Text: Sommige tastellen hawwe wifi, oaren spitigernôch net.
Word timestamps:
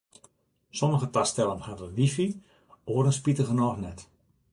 Sommige 0.79 1.09
tastellen 1.17 1.61
hawwe 1.65 1.89
wifi, 1.99 2.25
oaren 2.95 3.17
spitigernôch 3.19 3.77
net. 3.85 4.03